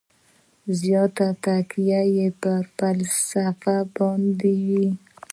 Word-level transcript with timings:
زیاته 0.79 1.27
تکیه 1.43 2.01
یې 2.15 2.27
پر 2.41 2.61
فلسفه 2.77 3.77
باندې 3.95 4.53
وي. 4.67 4.87